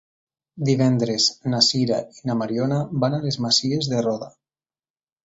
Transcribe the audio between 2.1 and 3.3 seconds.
i na Mariona van a